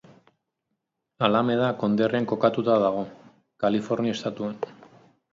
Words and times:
Alameda 1.25 1.67
konderrian 1.83 2.25
kokatuta 2.31 2.77
dago, 2.85 3.03
Kalifornia 3.65 4.15
estatuan. 4.17 4.57